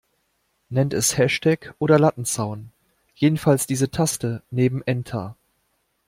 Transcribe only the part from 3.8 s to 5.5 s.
Taste neben Enter.